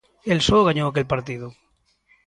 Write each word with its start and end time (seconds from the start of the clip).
El 0.31 0.39
só 0.47 0.57
gañou 0.67 0.87
aquel 0.89 1.11
partido. 1.13 1.47